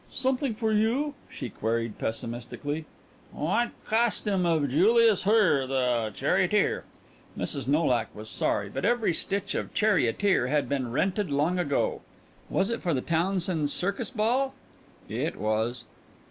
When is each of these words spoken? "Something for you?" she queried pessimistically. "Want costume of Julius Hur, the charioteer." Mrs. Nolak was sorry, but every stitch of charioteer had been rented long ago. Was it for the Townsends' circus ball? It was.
"Something 0.09 0.55
for 0.55 0.71
you?" 0.73 1.13
she 1.29 1.49
queried 1.51 1.99
pessimistically. 1.99 2.85
"Want 3.31 3.73
costume 3.85 4.47
of 4.47 4.67
Julius 4.67 5.25
Hur, 5.25 5.67
the 5.67 6.11
charioteer." 6.15 6.85
Mrs. 7.37 7.67
Nolak 7.67 8.07
was 8.15 8.27
sorry, 8.27 8.67
but 8.67 8.83
every 8.83 9.13
stitch 9.13 9.53
of 9.53 9.75
charioteer 9.75 10.47
had 10.47 10.67
been 10.67 10.91
rented 10.91 11.29
long 11.29 11.59
ago. 11.59 12.01
Was 12.49 12.71
it 12.71 12.81
for 12.81 12.95
the 12.95 13.01
Townsends' 13.01 13.73
circus 13.73 14.09
ball? 14.09 14.55
It 15.07 15.35
was. 15.35 15.83